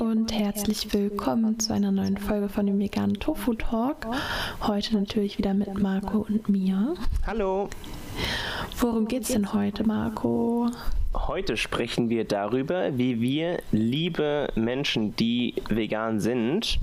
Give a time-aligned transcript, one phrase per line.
[0.00, 4.06] und herzlich willkommen zu einer neuen Folge von dem veganen Tofu Talk.
[4.62, 6.94] Heute natürlich wieder mit Marco und mir.
[7.26, 7.68] Hallo.
[8.78, 10.70] Worum geht's denn heute, Marco?
[11.12, 16.78] Heute sprechen wir darüber, wie wir liebe Menschen, die vegan sind,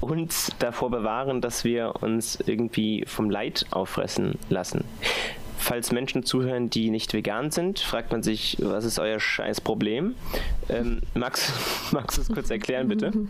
[0.00, 4.82] uns davor bewahren, dass wir uns irgendwie vom Leid auffressen lassen.
[5.58, 10.14] Falls Menschen zuhören, die nicht vegan sind, fragt man sich, was ist euer scheiß Problem?
[10.68, 11.52] Ähm, Max,
[11.92, 13.12] magst du es kurz erklären, bitte?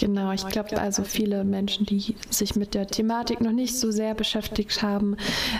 [0.00, 4.14] Genau, ich glaube also viele Menschen, die sich mit der Thematik noch nicht so sehr
[4.14, 5.18] beschäftigt haben,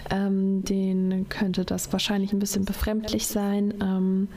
[0.08, 3.74] ähm, denen könnte das wahrscheinlich ein bisschen befremdlich sein.
[3.82, 4.28] Ähm,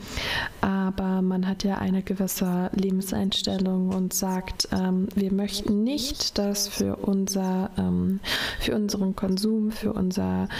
[0.60, 6.96] aber man hat ja eine gewisse Lebenseinstellung und sagt, ähm, wir möchten nicht, dass für
[6.96, 8.20] unser, ähm,
[8.60, 10.50] für unseren Konsum, für unser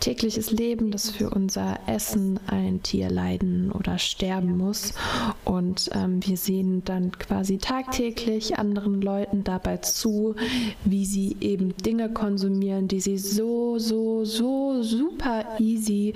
[0.00, 4.92] tägliches Leben, dass für unser Essen ein Tier leiden oder sterben muss.
[5.46, 10.34] Und ähm, wir sehen dann quasi tagtäglich an anderen Leuten dabei zu,
[10.84, 16.14] wie sie eben Dinge konsumieren, die sie so, so, so super easy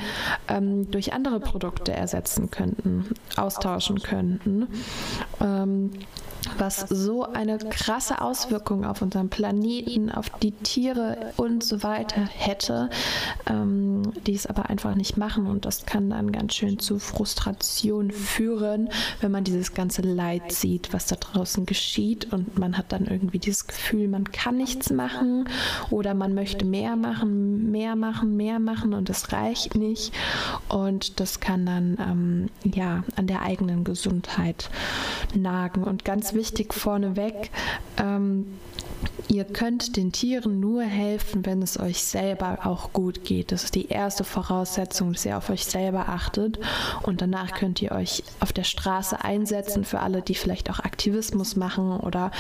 [0.49, 3.07] ähm, durch andere Produkte ersetzen könnten,
[3.37, 4.67] austauschen könnten.
[5.41, 5.91] Ähm,
[6.59, 12.91] was so eine krasse Auswirkung auf unseren Planeten, auf die Tiere und so weiter hätte,
[13.47, 15.47] ähm, die es aber einfach nicht machen.
[15.47, 18.89] Und das kann dann ganz schön zu Frustration führen,
[19.21, 22.33] wenn man dieses ganze Leid sieht, was da draußen geschieht.
[22.33, 25.49] Und man hat dann irgendwie dieses Gefühl, man kann nichts machen
[25.91, 30.13] oder man möchte mehr machen, mehr machen, mehr machen und es reicht nicht.
[30.69, 34.71] Und das kann dann ähm, ja an der eigenen Gesundheit
[35.35, 35.85] nagen.
[35.85, 37.51] Und ganz wichtig vorneweg,
[37.99, 38.47] ähm,
[39.31, 43.53] Ihr könnt den Tieren nur helfen, wenn es euch selber auch gut geht.
[43.53, 46.59] Das ist die erste Voraussetzung, dass ihr auf euch selber achtet.
[47.03, 51.57] Und danach könnt ihr euch auf der Straße einsetzen für alle, die vielleicht auch Aktivismus
[51.57, 52.31] machen oder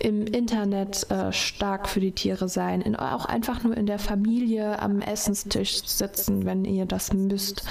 [0.00, 2.82] im Internet äh, stark für die Tiere sein.
[2.82, 7.62] In, auch einfach nur in der Familie am Essenstisch sitzen, wenn ihr das müsst.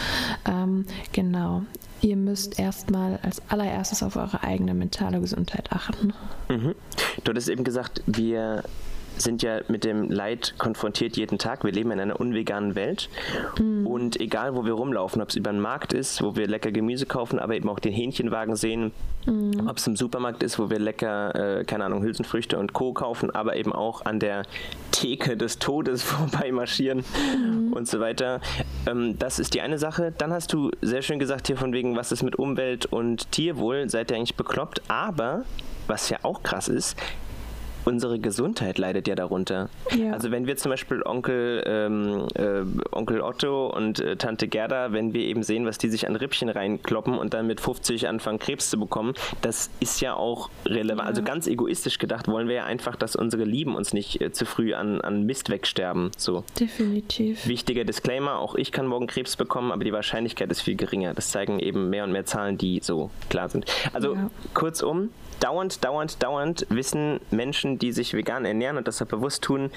[0.48, 1.64] Ähm, genau
[2.02, 6.14] ihr müsst erstmal als allererstes auf eure eigene mentale Gesundheit achten.
[6.50, 6.76] Mhm.
[7.24, 8.64] Du hattest eben gesagt, wir
[9.18, 11.64] sind ja mit dem Leid konfrontiert jeden Tag.
[11.64, 13.10] Wir leben in einer unveganen Welt.
[13.60, 13.86] Mhm.
[13.88, 17.06] Und egal, wo wir rumlaufen, ob es über einen Markt ist, wo wir lecker Gemüse
[17.06, 18.92] kaufen, aber eben auch den Hähnchenwagen sehen,
[19.26, 19.68] mhm.
[19.68, 22.94] ob es im Supermarkt ist, wo wir lecker, äh, keine Ahnung, Hülsenfrüchte und Co.
[22.94, 24.44] kaufen, aber eben auch an der
[24.92, 27.04] Theke des Todes vorbei marschieren
[27.38, 27.74] mhm.
[27.74, 28.42] und so weiter.
[28.88, 30.14] Ähm, das ist die eine Sache.
[30.18, 33.90] Dann hast du sehr schön gesagt hier von wegen, was ist mit Umwelt und Tierwohl?
[33.90, 34.82] Seid ihr eigentlich bekloppt?
[34.88, 35.44] Aber
[35.88, 36.98] was ja auch krass ist,
[37.86, 39.70] unsere Gesundheit leidet ja darunter.
[39.96, 40.14] Ja.
[40.14, 45.14] Also wenn wir zum Beispiel Onkel, ähm, äh, Onkel Otto und äh, Tante Gerda, wenn
[45.14, 48.70] wir eben sehen, was die sich an Rippchen reinkloppen und dann mit 50 anfangen Krebs
[48.70, 51.02] zu bekommen, das ist ja auch relevant.
[51.02, 51.06] Ja.
[51.06, 54.46] Also ganz egoistisch gedacht wollen wir ja einfach, dass unsere Lieben uns nicht äh, zu
[54.46, 56.12] früh an, an Mist wegsterben.
[56.18, 56.44] So.
[56.60, 57.48] Definitiv.
[57.48, 61.14] Wichtiger Disclaimer, auch ich kann morgen Krebs bekommen, aber die Wahrscheinlichkeit ist viel geringer.
[61.14, 63.66] Das zeigen eben mehr und mehr Zahlen, die so klar sind.
[63.94, 64.30] Also ja.
[64.54, 65.10] kurzum,
[65.40, 69.72] dauernd, dauernd, dauernd wissen Menschen, die sich vegan ernähren und das auch bewusst tun,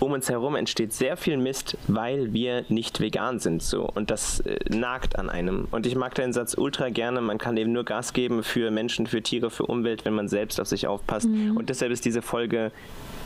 [0.00, 4.40] um uns herum entsteht sehr viel Mist, weil wir nicht vegan sind so und das
[4.40, 5.66] äh, nagt an einem.
[5.70, 9.06] Und ich mag den Satz ultra gerne, man kann eben nur Gas geben für Menschen,
[9.06, 11.28] für Tiere, für Umwelt, wenn man selbst auf sich aufpasst.
[11.28, 11.56] Mhm.
[11.56, 12.70] Und deshalb ist diese Folge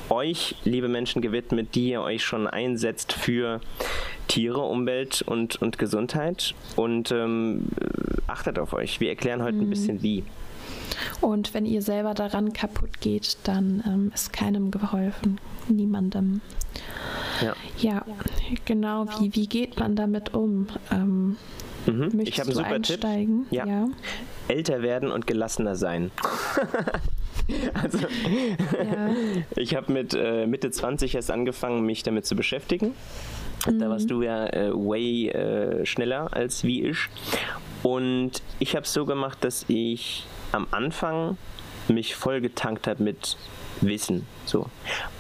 [0.08, 3.60] euch, liebe Menschen, gewidmet, die ihr euch schon einsetzt für
[4.28, 6.54] Tiere, Umwelt und, und Gesundheit.
[6.76, 7.68] Und ähm,
[8.26, 9.00] achtet auf euch.
[9.00, 9.62] Wir erklären heute mhm.
[9.62, 10.24] ein bisschen wie.
[11.20, 15.38] Und wenn ihr selber daran kaputt geht, dann ähm, ist keinem geholfen,
[15.68, 16.40] niemandem.
[17.40, 18.04] Ja, ja
[18.64, 19.06] genau.
[19.18, 20.68] Wie, wie geht man damit um?
[20.90, 21.36] Ähm,
[21.86, 22.20] mhm.
[22.20, 23.44] Ich habe einen super einsteigen?
[23.48, 23.58] Tipp.
[23.58, 23.66] Ja.
[23.66, 23.88] ja.
[24.48, 26.10] Älter werden und gelassener sein.
[27.74, 29.10] also, ja.
[29.56, 32.94] ich habe mit äh, Mitte 20 erst angefangen, mich damit zu beschäftigen.
[33.66, 33.78] Mhm.
[33.78, 36.98] Da warst du ja äh, way äh, schneller als wie ich.
[37.82, 41.36] Und ich habe es so gemacht, dass ich am Anfang
[41.88, 43.36] mich voll getankt habe mit
[43.80, 44.26] Wissen.
[44.46, 44.66] So.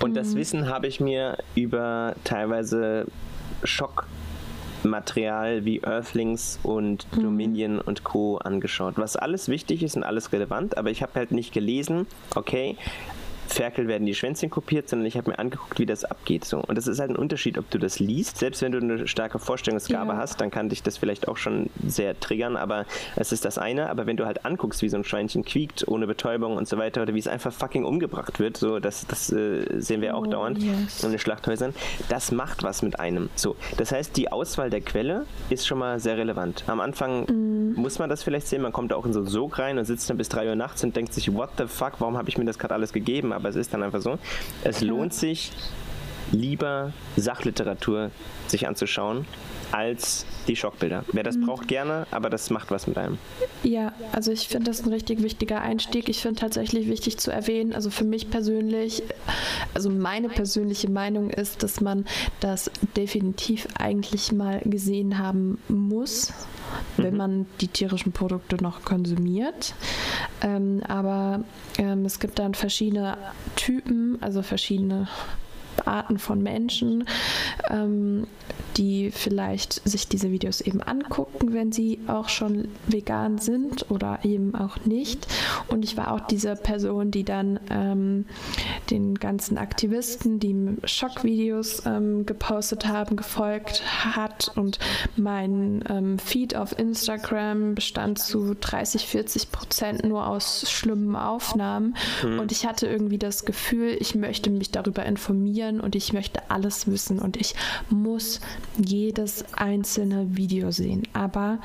[0.00, 0.14] Und mhm.
[0.14, 3.06] das Wissen habe ich mir über teilweise
[3.64, 7.22] Schockmaterial wie Earthlings und mhm.
[7.22, 8.38] Dominion und Co.
[8.38, 8.94] angeschaut.
[8.96, 12.76] Was alles wichtig ist und alles relevant, aber ich habe halt nicht gelesen, okay,
[13.52, 16.44] Ferkel werden die Schwänzchen kopiert, sondern ich habe mir angeguckt, wie das abgeht.
[16.44, 16.58] So.
[16.58, 18.38] Und das ist halt ein Unterschied, ob du das liest.
[18.38, 20.18] Selbst wenn du eine starke Vorstellungsgabe ja.
[20.18, 23.90] hast, dann kann dich das vielleicht auch schon sehr triggern, aber es ist das eine.
[23.90, 27.02] Aber wenn du halt anguckst, wie so ein Schweinchen quiekt, ohne Betäubung und so weiter,
[27.02, 30.30] oder wie es einfach fucking umgebracht wird, so, das, das äh, sehen wir auch oh,
[30.30, 31.02] dauernd yes.
[31.02, 31.74] in den Schlachthäusern,
[32.08, 33.28] das macht was mit einem.
[33.34, 33.56] So.
[33.76, 36.64] Das heißt, die Auswahl der Quelle ist schon mal sehr relevant.
[36.66, 37.74] Am Anfang mm.
[37.74, 39.84] muss man das vielleicht sehen, man kommt da auch in so einen Sog rein und
[39.84, 42.38] sitzt dann bis 3 Uhr nachts und denkt sich, what the fuck, warum habe ich
[42.38, 43.32] mir das gerade alles gegeben?
[43.32, 44.18] Aber es ist dann einfach so.
[44.64, 45.52] Es lohnt sich,
[46.32, 48.10] lieber Sachliteratur
[48.46, 49.26] sich anzuschauen,
[49.72, 51.04] als die Schockbilder.
[51.12, 51.46] Wer das mhm.
[51.46, 53.18] braucht, gerne, aber das macht was mit einem.
[53.62, 56.08] Ja, also ich finde das ein richtig wichtiger Einstieg.
[56.08, 59.02] Ich finde tatsächlich wichtig zu erwähnen, also für mich persönlich,
[59.74, 62.04] also meine persönliche Meinung ist, dass man
[62.40, 66.32] das definitiv eigentlich mal gesehen haben muss,
[66.96, 67.18] wenn mhm.
[67.18, 69.74] man die tierischen Produkte noch konsumiert.
[70.42, 71.44] Ähm, aber
[71.78, 73.16] ähm, es gibt dann verschiedene
[73.56, 75.08] Typen, also verschiedene
[75.84, 77.04] Arten von Menschen,
[77.68, 78.26] ähm,
[78.76, 84.54] die vielleicht sich diese Videos eben angucken, wenn sie auch schon vegan sind oder eben
[84.54, 85.26] auch nicht.
[85.68, 88.26] Und ich war auch diese Person, die dann ähm,
[88.90, 93.82] den ganzen Aktivisten, die Schockvideos ähm, gepostet haben, gefolgt
[94.14, 94.50] hat.
[94.54, 94.78] Und
[95.16, 101.96] mein ähm, Feed auf Instagram bestand zu 30, 40 Prozent nur aus schlimmen Aufnahmen.
[102.24, 102.38] Mhm.
[102.38, 106.86] Und ich hatte irgendwie das Gefühl, ich möchte mich darüber informieren und ich möchte alles
[106.86, 107.54] wissen und ich
[107.90, 108.40] muss
[108.76, 111.02] jedes einzelne Video sehen.
[111.12, 111.58] Aber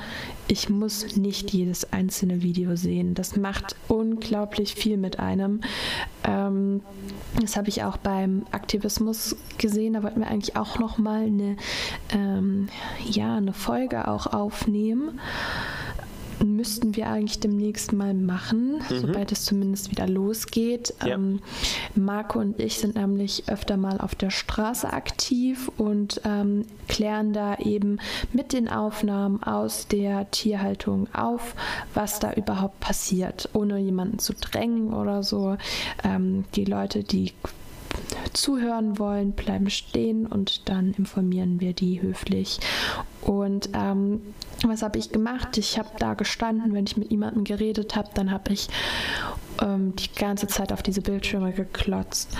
[0.46, 3.14] ich muss nicht jedes einzelne Video sehen.
[3.14, 5.60] Das macht unglaublich viel mit einem.
[6.24, 6.82] Ähm,
[7.40, 9.94] das habe ich auch beim Aktivismus gesehen.
[9.94, 11.56] Da wollten wir eigentlich auch noch mal eine,
[12.10, 12.68] ähm,
[13.04, 15.20] ja, eine Folge auch aufnehmen
[16.44, 19.00] müssten wir eigentlich demnächst mal machen, mhm.
[19.00, 20.94] sobald es zumindest wieder losgeht.
[21.04, 21.14] Ja.
[21.14, 21.40] Ähm,
[21.94, 27.56] Marco und ich sind nämlich öfter mal auf der Straße aktiv und ähm, klären da
[27.56, 27.98] eben
[28.32, 31.54] mit den Aufnahmen aus der Tierhaltung auf,
[31.94, 35.56] was da überhaupt passiert, ohne jemanden zu drängen oder so.
[36.04, 37.32] Ähm, die Leute, die
[38.32, 42.58] zuhören wollen, bleiben stehen und dann informieren wir die höflich.
[43.22, 44.20] Und ähm,
[44.66, 45.56] was habe ich gemacht?
[45.58, 48.68] Ich habe da gestanden, wenn ich mit jemandem geredet habe, dann habe ich
[49.60, 52.36] ähm, die ganze Zeit auf diese Bildschirme geklotzt.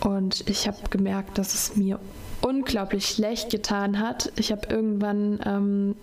[0.00, 1.98] Und ich habe gemerkt, dass es mir
[2.40, 4.32] unglaublich schlecht getan hat.
[4.36, 5.94] Ich habe irgendwann ähm,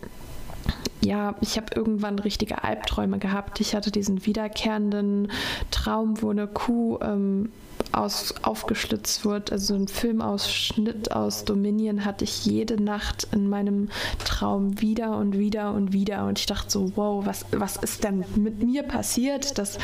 [1.02, 3.60] ja, ich habe irgendwann richtige Albträume gehabt.
[3.62, 5.32] Ich hatte diesen wiederkehrenden
[5.72, 7.50] Traum, wo eine Kuh ähm,
[7.92, 9.52] aus, aufgeschlitzt wird.
[9.52, 13.90] Also ein Filmausschnitt aus Dominion hatte ich jede Nacht in meinem
[14.24, 16.26] Traum wieder und wieder und wieder.
[16.26, 19.78] Und ich dachte so, wow, was, was ist denn mit mir passiert, dass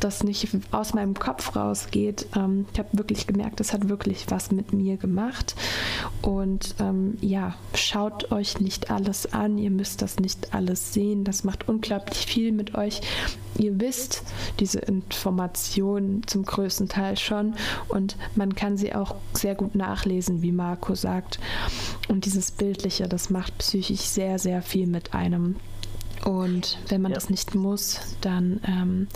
[0.00, 2.26] das nicht aus meinem Kopf rausgeht.
[2.36, 5.54] Ähm, ich habe wirklich gemerkt, das hat wirklich was mit mir gemacht.
[6.22, 10.20] Und ähm, ja, schaut euch nicht alles an, ihr müsst das
[10.52, 11.24] alles sehen.
[11.24, 13.00] Das macht unglaublich viel mit euch.
[13.58, 14.22] Ihr wisst
[14.58, 17.54] diese Informationen zum größten Teil schon
[17.88, 21.38] und man kann sie auch sehr gut nachlesen, wie Marco sagt.
[22.08, 25.56] Und dieses Bildliche, das macht psychisch sehr, sehr viel mit einem.
[26.24, 27.16] Und wenn man ja.
[27.16, 29.08] das nicht muss, dann ähm,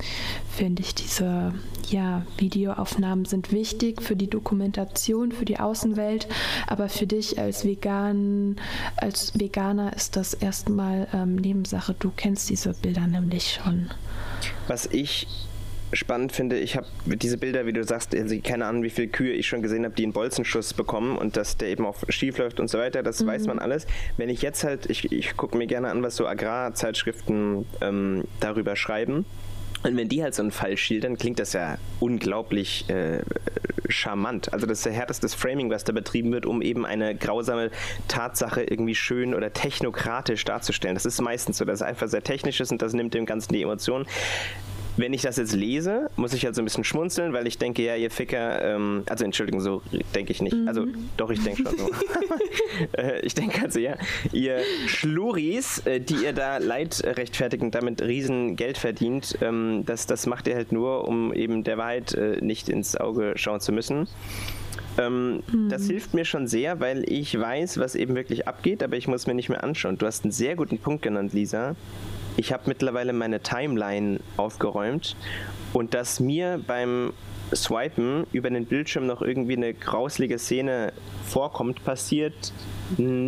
[0.54, 1.54] finde ich diese
[1.88, 6.28] ja, Videoaufnahmen sind wichtig für die Dokumentation, für die Außenwelt,
[6.66, 8.56] aber für dich als Vegan,
[8.96, 11.94] als Veganer ist das erstmal ähm, Nebensache.
[11.98, 13.90] Du kennst diese Bilder nämlich schon.
[14.66, 15.26] Was ich
[15.92, 19.32] spannend finde, ich habe diese Bilder, wie du sagst, also keine Ahnung, wie viele Kühe
[19.32, 22.60] ich schon gesehen habe, die einen Bolzenschuss bekommen und dass der eben auch schief läuft
[22.60, 23.28] und so weiter, das mhm.
[23.28, 23.86] weiß man alles.
[24.16, 28.76] Wenn ich jetzt halt, ich, ich gucke mir gerne an, was so Agrarzeitschriften ähm, darüber
[28.76, 29.24] schreiben.
[29.84, 33.20] Und wenn die halt so einen Fall schildern, klingt das ja unglaublich äh,
[33.88, 34.52] charmant.
[34.52, 37.70] Also das ist der härteste Framing, was da betrieben wird, um eben eine grausame
[38.08, 40.94] Tatsache irgendwie schön oder technokratisch darzustellen.
[40.94, 43.52] Das ist meistens so, dass es einfach sehr technisch ist und das nimmt dem Ganzen
[43.52, 44.06] die Emotionen
[44.98, 47.82] wenn ich das jetzt lese, muss ich halt so ein bisschen schmunzeln, weil ich denke,
[47.82, 49.82] ja, ihr Ficker, ähm, also Entschuldigung, so
[50.14, 50.56] denke ich nicht.
[50.56, 50.68] Mhm.
[50.68, 50.86] Also
[51.16, 51.90] doch, ich denke schon so.
[52.98, 53.96] äh, ich denke also, ja,
[54.32, 60.06] ihr Schluris, äh, die ihr da Leid rechtfertigt und damit riesen Geld verdient, ähm, das,
[60.06, 63.72] das macht ihr halt nur, um eben der Wahrheit äh, nicht ins Auge schauen zu
[63.72, 64.08] müssen.
[64.98, 65.68] Ähm, mhm.
[65.68, 69.26] Das hilft mir schon sehr, weil ich weiß, was eben wirklich abgeht, aber ich muss
[69.26, 69.96] mir nicht mehr anschauen.
[69.96, 71.76] Du hast einen sehr guten Punkt genannt, Lisa
[72.38, 75.16] ich habe mittlerweile meine Timeline aufgeräumt
[75.72, 77.12] und dass mir beim
[77.52, 80.92] Swipen über den Bildschirm noch irgendwie eine grauslige Szene
[81.26, 82.52] vorkommt, passiert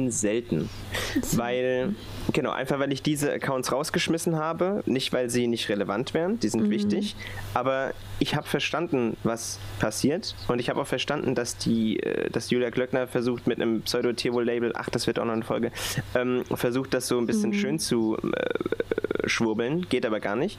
[0.09, 0.71] selten.
[1.37, 1.95] Weil,
[2.33, 6.49] genau, einfach weil ich diese Accounts rausgeschmissen habe, nicht weil sie nicht relevant wären, die
[6.49, 6.71] sind mhm.
[6.71, 7.17] wichtig,
[7.55, 12.51] aber ich habe verstanden, was passiert und ich habe auch verstanden, dass die, äh, dass
[12.51, 15.73] Julia Glöckner versucht mit einem Pseudo-Tierwohl-Label, ach, das wird auch noch eine Folge,
[16.15, 17.55] ähm, versucht das so ein bisschen mhm.
[17.55, 20.59] schön zu äh, schwurbeln, geht aber gar nicht.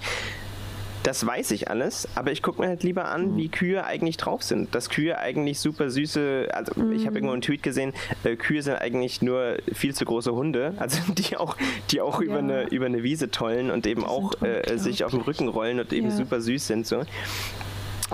[1.04, 4.44] Das weiß ich alles, aber ich gucke mir halt lieber an, wie Kühe eigentlich drauf
[4.44, 4.76] sind.
[4.76, 6.92] Dass Kühe eigentlich super süße, also mm.
[6.92, 7.94] ich habe irgendwo einen Tweet gesehen,
[8.24, 11.58] äh, Kühe sind eigentlich nur viel zu große Hunde, also die auch,
[11.90, 12.28] die auch ja.
[12.28, 15.80] über, eine, über eine Wiese tollen und eben auch äh, sich auf dem Rücken rollen
[15.80, 16.16] und eben ja.
[16.16, 16.86] super süß sind.
[16.86, 17.04] So.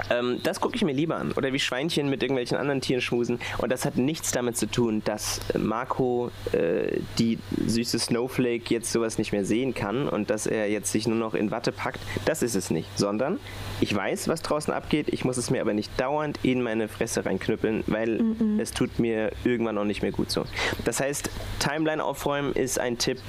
[0.10, 1.32] Ähm, das gucke ich mir lieber an.
[1.34, 3.40] Oder wie Schweinchen mit irgendwelchen anderen Tieren schmusen.
[3.58, 9.18] Und das hat nichts damit zu tun, dass Marco, äh, die süße Snowflake, jetzt sowas
[9.18, 12.00] nicht mehr sehen kann und dass er jetzt sich nur noch in Watte packt.
[12.26, 12.88] Das ist es nicht.
[12.98, 13.40] Sondern
[13.82, 15.08] ich weiß, was draußen abgeht.
[15.10, 18.62] Ich muss es mir aber nicht dauernd in meine Fresse reinknüppeln, weil mm -mm.
[18.62, 20.46] es tut mir irgendwann auch nicht mehr gut so.
[20.86, 23.20] Das heißt, Timeline aufräumen ist ein Tipp,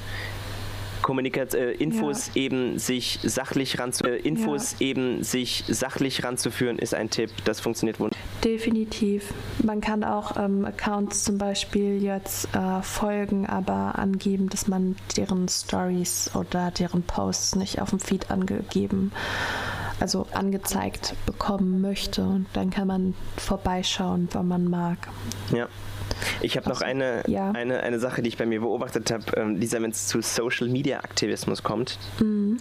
[1.03, 2.43] Kommunikat äh, Infos ja.
[2.43, 4.87] eben sich sachlich ranzu äh, Infos ja.
[4.89, 7.31] eben sich sachlich ranzuführen ist ein Tipp.
[7.45, 8.19] Das funktioniert wunderbar.
[8.45, 9.33] Definitiv.
[9.63, 15.49] Man kann auch ähm, Accounts zum Beispiel jetzt äh, folgen, aber angeben, dass man deren
[15.49, 19.13] Stories oder deren Posts nicht auf dem Feed angegeben,
[20.01, 22.23] also angezeigt bekommen möchte.
[22.23, 25.09] Und dann kann man vorbeischauen, wann man mag.
[25.53, 25.69] Ja.
[26.41, 27.51] Ich habe noch eine, ja.
[27.51, 30.69] eine, eine Sache, die ich bei mir beobachtet habe, ähm, Lisa, wenn es zu Social
[30.69, 31.99] Media Aktivismus kommt.
[32.21, 32.59] Mhm.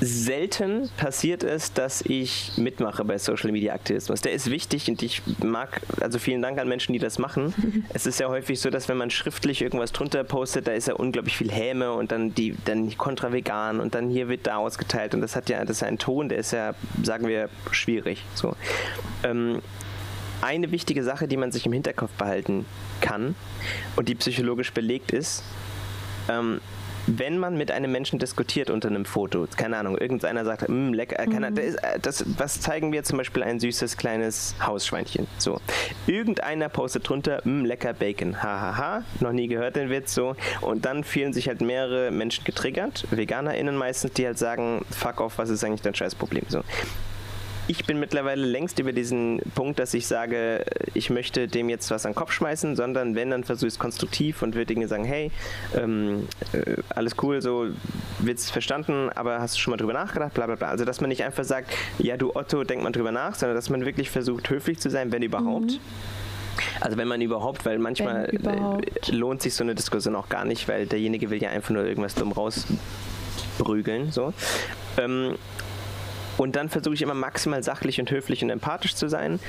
[0.00, 4.20] Selten passiert es, dass ich mitmache bei Social Media Aktivismus.
[4.20, 7.84] Der ist wichtig und ich mag, also vielen Dank an Menschen, die das machen.
[7.88, 10.94] es ist ja häufig so, dass wenn man schriftlich irgendwas drunter postet, da ist ja
[10.94, 15.14] unglaublich viel Häme und dann die, dann kontra vegan und dann hier wird da ausgeteilt
[15.14, 18.22] und das hat ja, das ist ein Ton, der ist ja, sagen wir, schwierig.
[18.34, 18.54] So.
[19.24, 19.62] Ähm,
[20.42, 22.66] eine wichtige Sache, die man sich im Hinterkopf behalten
[23.00, 23.34] kann
[23.96, 25.42] und die psychologisch belegt ist,
[26.28, 26.60] ähm,
[27.08, 31.24] wenn man mit einem Menschen diskutiert unter einem Foto, keine Ahnung, irgendeiner sagt, mm, lecker,
[31.26, 31.30] mhm.
[31.30, 35.26] kann, das, das, was zeigen wir zum Beispiel ein süßes kleines Hausschweinchen.
[35.38, 35.60] So,
[36.06, 39.02] irgendeiner postet drunter, mm, lecker Bacon, hahaha, ha, ha.
[39.20, 40.36] noch nie gehört den Witz so.
[40.60, 45.38] Und dann fühlen sich halt mehrere Menschen getriggert, VeganerInnen meistens, die halt sagen, fuck off,
[45.38, 46.44] was ist eigentlich dein Scheißproblem?
[46.48, 46.62] So
[47.68, 52.06] ich bin mittlerweile längst über diesen Punkt, dass ich sage, ich möchte dem jetzt was
[52.06, 55.04] an den Kopf schmeißen, sondern wenn, dann versuche ich es konstruktiv und würde Dinge sagen,
[55.04, 55.30] hey,
[55.76, 57.66] ähm, äh, alles cool, so
[58.20, 60.68] wird's verstanden, aber hast du schon mal drüber nachgedacht, bla bla bla.
[60.68, 63.68] Also dass man nicht einfach sagt, ja du Otto, denk mal drüber nach, sondern dass
[63.68, 65.72] man wirklich versucht, höflich zu sein, wenn überhaupt.
[65.72, 65.80] Mhm.
[66.80, 69.12] Also wenn man überhaupt, weil manchmal überhaupt.
[69.12, 72.14] lohnt sich so eine Diskussion auch gar nicht, weil derjenige will ja einfach nur irgendwas
[72.14, 74.10] dumm rausprügeln.
[74.10, 74.32] So.
[74.96, 75.36] Ähm,
[76.38, 79.40] und dann versuche ich immer maximal sachlich und höflich und empathisch zu sein.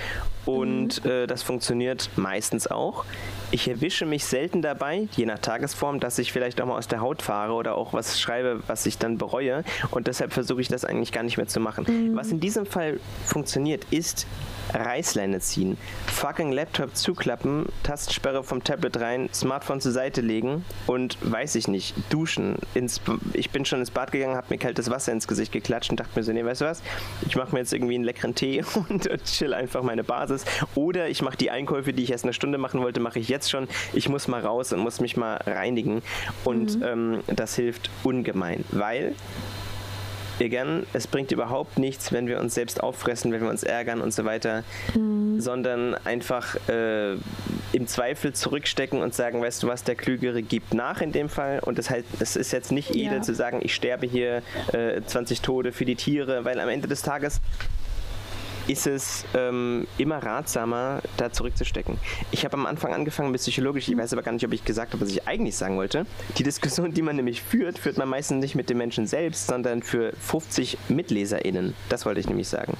[0.45, 1.11] Und mhm.
[1.11, 3.05] äh, das funktioniert meistens auch.
[3.51, 6.99] Ich erwische mich selten dabei, je nach Tagesform, dass ich vielleicht auch mal aus der
[6.99, 9.63] Haut fahre oder auch was schreibe, was ich dann bereue.
[9.91, 11.85] Und deshalb versuche ich das eigentlich gar nicht mehr zu machen.
[11.87, 12.15] Mhm.
[12.15, 14.25] Was in diesem Fall funktioniert, ist
[14.73, 21.55] Reißleine ziehen, fucking Laptop zuklappen, Tastsperre vom Tablet rein, Smartphone zur Seite legen und weiß
[21.55, 22.57] ich nicht, duschen.
[22.73, 23.01] Ins,
[23.33, 26.11] ich bin schon ins Bad gegangen, habe mir kaltes Wasser ins Gesicht geklatscht und dachte
[26.15, 26.81] mir so, nee, weißt du was,
[27.27, 30.45] ich mache mir jetzt irgendwie einen leckeren Tee und chill einfach meine Basis.
[30.75, 33.49] Oder ich mache die Einkäufe, die ich erst eine Stunde machen wollte, mache ich jetzt
[33.49, 33.67] schon.
[33.93, 36.01] Ich muss mal raus und muss mich mal reinigen.
[36.43, 36.83] Und mhm.
[36.83, 39.15] ähm, das hilft ungemein, weil
[40.41, 44.13] again, es bringt überhaupt nichts, wenn wir uns selbst auffressen, wenn wir uns ärgern und
[44.13, 44.63] so weiter,
[44.95, 45.39] mhm.
[45.39, 47.13] sondern einfach äh,
[47.71, 51.59] im Zweifel zurückstecken und sagen, weißt du was, der Klügere gibt nach in dem Fall
[51.59, 53.21] und das heißt, es ist jetzt nicht edel ja.
[53.21, 54.41] zu sagen, ich sterbe hier
[54.73, 57.41] äh, 20 Tode für die Tiere, weil am Ende des Tages
[58.69, 61.97] ist es ähm, immer ratsamer, da zurückzustecken.
[62.29, 64.93] Ich habe am Anfang angefangen mit psychologisch, ich weiß aber gar nicht, ob ich gesagt
[64.93, 66.05] habe, was ich eigentlich sagen wollte.
[66.37, 69.81] Die Diskussion, die man nämlich führt, führt man meistens nicht mit den Menschen selbst, sondern
[69.81, 71.73] für 50 MitleserInnen.
[71.89, 72.77] Das wollte ich nämlich sagen.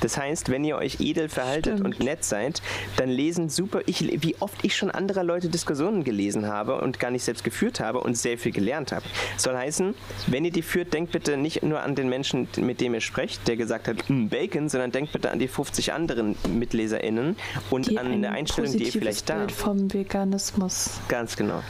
[0.00, 1.98] Das heißt, wenn ihr euch edel verhaltet Stimmt.
[1.98, 2.62] und nett seid,
[2.96, 7.10] dann lesen super, ich, wie oft ich schon anderer Leute Diskussionen gelesen habe und gar
[7.10, 9.04] nicht selbst geführt habe und sehr viel gelernt habe.
[9.36, 9.94] Soll heißen,
[10.28, 13.48] wenn ihr die führt, denkt bitte nicht nur an den Menschen, mit dem ihr sprecht,
[13.48, 17.36] der gesagt hat, mm, Bacon, sondern denkt bitte an die 50 anderen MitleserInnen
[17.70, 19.38] und die an eine Einstellung, die ihr vielleicht da.
[19.38, 21.00] Bild vom Veganismus.
[21.08, 21.62] Ganz genau.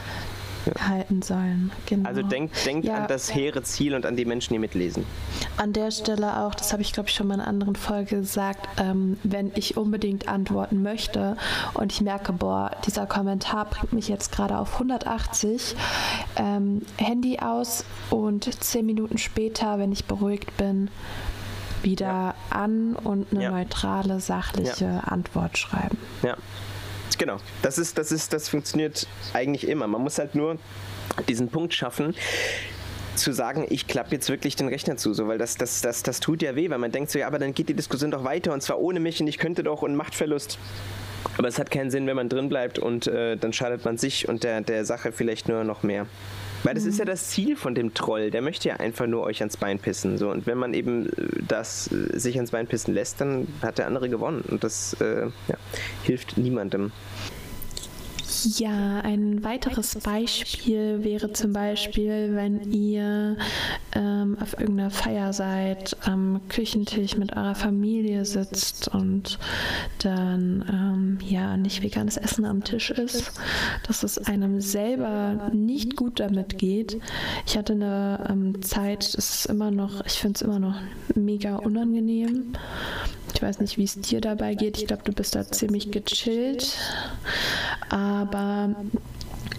[0.65, 0.87] Ja.
[0.87, 1.71] halten sollen.
[1.87, 2.07] Genau.
[2.07, 2.95] Also denkt, denkt ja.
[2.95, 5.05] an das hehre Ziel und an die Menschen, die mitlesen.
[5.57, 8.17] An der Stelle auch, das habe ich glaube ich schon mal in einer anderen Folge
[8.19, 11.35] gesagt, ähm, wenn ich unbedingt antworten möchte
[11.73, 15.75] und ich merke, boah, dieser Kommentar bringt mich jetzt gerade auf 180,
[16.37, 20.89] ähm, Handy aus und zehn Minuten später, wenn ich beruhigt bin,
[21.83, 22.35] wieder ja.
[22.49, 23.51] an und eine ja.
[23.51, 24.99] neutrale, sachliche ja.
[24.99, 25.97] Antwort schreiben.
[26.23, 26.37] Ja.
[27.17, 29.87] Genau, das ist, das ist, das funktioniert eigentlich immer.
[29.87, 30.57] Man muss halt nur
[31.27, 32.15] diesen Punkt schaffen,
[33.15, 36.19] zu sagen, ich klappe jetzt wirklich den Rechner zu, so, weil das, das, das, das
[36.19, 38.53] tut ja weh, weil man denkt so, ja, aber dann geht die Diskussion doch weiter
[38.53, 40.57] und zwar ohne mich und ich könnte doch und Machtverlust.
[41.37, 44.27] Aber es hat keinen Sinn, wenn man drin bleibt und äh, dann schadet man sich
[44.27, 46.05] und der, der Sache vielleicht nur noch mehr.
[46.63, 49.41] Weil das ist ja das Ziel von dem Troll, der möchte ja einfach nur euch
[49.41, 50.17] ans Bein pissen.
[50.17, 50.29] So.
[50.29, 53.87] Und wenn man eben äh, das äh, sich ans Bein pissen lässt, dann hat der
[53.87, 54.43] andere gewonnen.
[54.47, 55.55] Und das äh, ja,
[56.03, 56.91] hilft niemandem.
[58.57, 63.37] Ja, ein weiteres Beispiel wäre zum Beispiel, wenn ihr
[63.95, 69.39] ähm, auf irgendeiner Feier seid, am Küchentisch mit eurer Familie sitzt und
[69.99, 73.31] dann ähm, ja nicht veganes Essen am Tisch ist,
[73.87, 76.99] dass es einem selber nicht gut damit geht.
[77.45, 80.75] Ich hatte eine ähm, Zeit, es ist immer noch, ich finde es immer noch
[81.15, 82.53] mega unangenehm.
[83.35, 84.77] Ich weiß nicht, wie es dir dabei geht.
[84.77, 86.77] Ich glaube, du bist da ziemlich gechillt.
[87.89, 88.69] Aber aber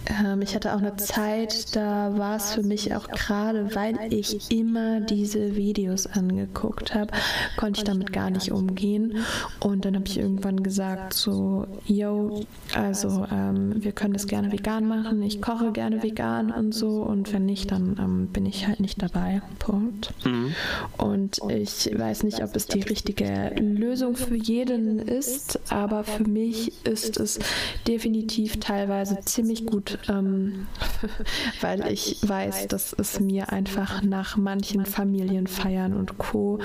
[0.07, 4.51] ähm, ich hatte auch eine Zeit, da war es für mich auch gerade, weil ich
[4.51, 7.11] immer diese Videos angeguckt habe,
[7.57, 9.17] konnte ich damit gar nicht umgehen.
[9.59, 14.87] Und dann habe ich irgendwann gesagt, so, yo, also ähm, wir können das gerne vegan
[14.87, 17.01] machen, ich koche gerne vegan und so.
[17.01, 19.41] Und wenn nicht, dann ähm, bin ich halt nicht dabei.
[19.59, 20.13] Punkt.
[20.25, 20.53] Mhm.
[20.97, 26.73] Und ich weiß nicht, ob es die richtige Lösung für jeden ist, aber für mich
[26.85, 27.39] ist es
[27.87, 30.67] definitiv teilweise ziemlich gut ähm,
[31.61, 36.59] weil ich weiß, dass es mir einfach nach manchen Familienfeiern und Co.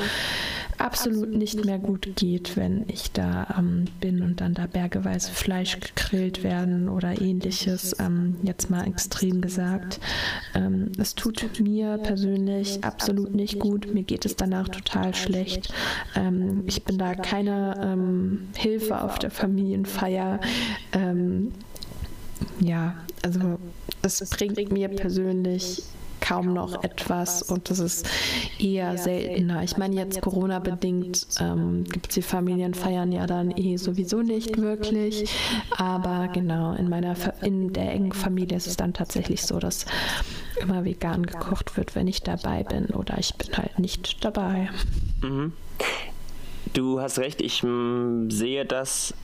[0.79, 5.79] absolut nicht mehr gut geht, wenn ich da ähm, bin und dann da bergeweise Fleisch
[5.81, 7.97] gegrillt werden oder ähnliches.
[7.99, 10.01] Ähm, jetzt mal extrem gesagt.
[10.55, 13.93] Ähm, es tut mir persönlich absolut nicht gut.
[13.93, 15.73] Mir geht es danach total schlecht.
[16.15, 20.41] Ähm, ich bin da keine ähm, Hilfe auf der Familienfeier
[22.61, 23.59] ja, also
[24.02, 25.82] es bringt mir persönlich
[26.20, 28.09] kaum noch etwas und das ist
[28.59, 29.62] eher seltener.
[29.62, 35.30] Ich meine, jetzt Corona-bedingt ähm, gibt es die Familienfeiern ja dann eh sowieso nicht wirklich,
[35.76, 39.87] aber genau, in meiner in der engen Familie ist es dann tatsächlich so, dass
[40.61, 44.68] immer vegan gekocht wird, wenn ich dabei bin oder ich bin halt nicht dabei.
[45.23, 45.52] Mhm.
[46.73, 49.14] Du hast recht, ich mm, sehe das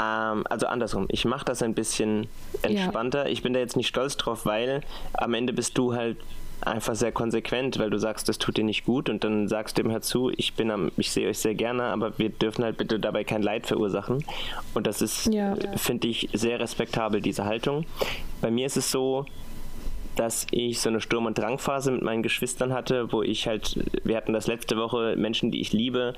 [0.00, 2.28] ähm, also andersrum, ich mache das ein bisschen
[2.62, 3.24] entspannter.
[3.24, 3.30] Ja.
[3.30, 4.80] Ich bin da jetzt nicht stolz drauf, weil
[5.12, 6.16] am Ende bist du halt
[6.62, 9.82] einfach sehr konsequent, weil du sagst, das tut dir nicht gut und dann sagst du
[9.82, 12.76] dem halt zu, ich bin am, ich sehe euch sehr gerne, aber wir dürfen halt
[12.76, 14.24] bitte dabei kein Leid verursachen.
[14.74, 15.54] Und das ist, ja.
[15.76, 17.86] finde ich, sehr respektabel, diese Haltung.
[18.40, 19.24] Bei mir ist es so,
[20.16, 24.16] dass ich so eine Sturm- und Drangphase mit meinen Geschwistern hatte, wo ich halt, wir
[24.16, 26.14] hatten das letzte Woche, Menschen, die ich liebe,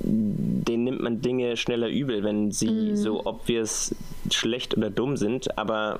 [0.00, 2.96] denen nimmt man Dinge schneller übel, wenn sie mhm.
[2.96, 3.94] so obvious
[4.30, 5.58] schlecht oder dumm sind.
[5.58, 5.98] Aber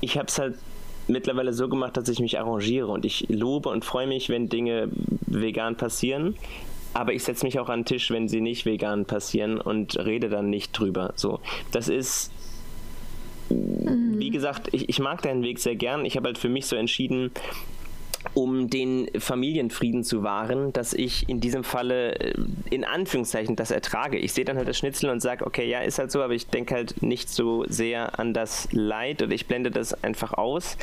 [0.00, 0.56] ich habe es halt
[1.08, 4.88] mittlerweile so gemacht, dass ich mich arrangiere und ich lobe und freue mich, wenn Dinge
[5.26, 6.36] vegan passieren.
[6.92, 10.28] Aber ich setze mich auch an den Tisch, wenn sie nicht vegan passieren und rede
[10.28, 11.12] dann nicht drüber.
[11.14, 12.32] So, das ist
[13.50, 14.18] mhm.
[14.18, 16.04] wie gesagt, ich, ich mag deinen Weg sehr gern.
[16.04, 17.30] Ich habe halt für mich so entschieden,
[18.34, 22.34] um den Familienfrieden zu wahren, dass ich in diesem Falle äh,
[22.70, 24.18] in Anführungszeichen das ertrage.
[24.18, 26.46] Ich sehe dann halt das Schnitzel und sage, okay, ja, ist halt so, aber ich
[26.46, 30.76] denke halt nicht so sehr an das Leid oder ich blende das einfach aus.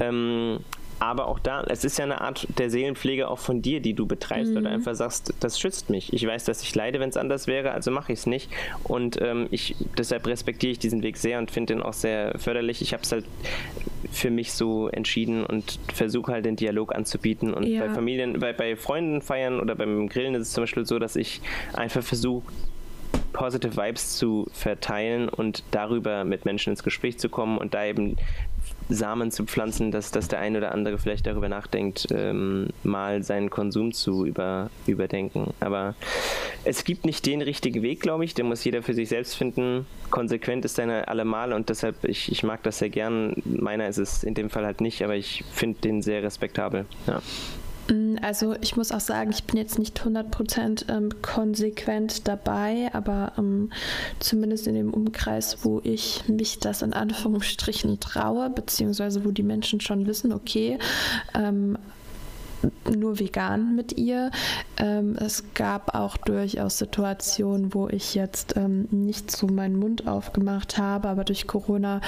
[0.00, 0.60] Ähm,
[1.02, 4.06] aber auch da, es ist ja eine Art der Seelenpflege auch von dir, die du
[4.06, 4.62] betreibst, mhm.
[4.62, 6.12] du einfach sagst, das schützt mich.
[6.12, 8.48] Ich weiß, dass ich leide, wenn es anders wäre, also mache ich es nicht.
[8.84, 12.82] Und ähm, ich, deshalb respektiere ich diesen Weg sehr und finde den auch sehr förderlich.
[12.82, 13.24] Ich habe es halt
[14.12, 17.52] für mich so entschieden und versuche halt den Dialog anzubieten.
[17.52, 17.80] Und ja.
[17.80, 21.16] bei Familien, bei, bei Freunden feiern oder beim Grillen ist es zum Beispiel so, dass
[21.16, 21.40] ich
[21.72, 22.44] einfach versuche,
[23.32, 28.16] positive Vibes zu verteilen und darüber mit Menschen ins Gespräch zu kommen und da eben
[28.88, 33.50] Samen zu pflanzen, dass, dass der eine oder andere vielleicht darüber nachdenkt, ähm, mal seinen
[33.50, 35.54] Konsum zu über, überdenken.
[35.60, 35.94] Aber
[36.64, 38.34] es gibt nicht den richtigen Weg, glaube ich.
[38.34, 39.86] Den muss jeder für sich selbst finden.
[40.10, 43.34] Konsequent ist seine allemal und deshalb, ich, ich mag das sehr gern.
[43.44, 46.86] Meiner ist es in dem Fall halt nicht, aber ich finde den sehr respektabel.
[47.06, 47.22] Ja.
[47.88, 53.32] Mm, also ich muss auch sagen, ich bin jetzt nicht 100% ähm, konsequent dabei, aber
[53.38, 53.72] ähm,
[54.18, 59.80] zumindest in dem Umkreis, wo ich mich das in Anführungsstrichen traue, beziehungsweise wo die Menschen
[59.80, 60.78] schon wissen, okay,
[61.34, 61.78] ähm,
[62.90, 64.30] nur vegan mit ihr.
[64.76, 70.78] Ähm, es gab auch durchaus Situationen, wo ich jetzt ähm, nicht so meinen Mund aufgemacht
[70.78, 72.00] habe, aber durch Corona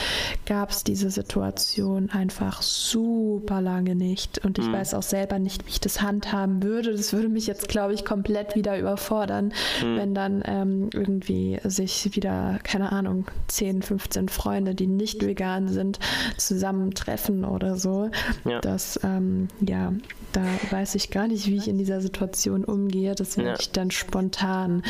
[0.46, 4.44] gab es diese Situation einfach super lange nicht.
[4.44, 4.72] Und ich mhm.
[4.72, 6.92] weiß auch selber nicht, wie ich das handhaben würde.
[6.92, 9.96] Das würde mich jetzt, glaube ich, komplett wieder überfordern, mhm.
[9.96, 15.98] wenn dann ähm, irgendwie sich wieder, keine Ahnung, 10, 15 Freunde, die nicht vegan sind,
[16.36, 18.10] zusammentreffen oder so.
[18.44, 18.60] Ja.
[18.60, 19.92] Das, ähm, ja,
[20.32, 23.14] da weiß ich gar nicht, wie ich in dieser Situation umgehe.
[23.14, 23.56] Das werde ja.
[23.58, 24.82] ich dann spontan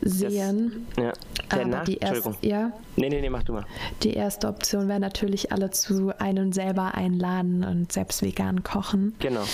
[0.00, 0.86] sehen.
[0.96, 1.12] Das, ja.
[1.48, 2.72] Aber die erste, ja?
[2.96, 3.66] Nee, nee, nee, mach du mal.
[4.02, 9.14] Die erste Option wäre natürlich, alle zu einem selber einladen und selbst vegan kochen.
[9.18, 9.44] Genau.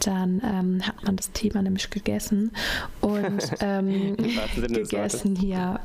[0.00, 2.52] Dann ähm, hat man das Thema nämlich gegessen
[3.00, 4.16] und ähm,
[4.56, 5.80] gegessen hier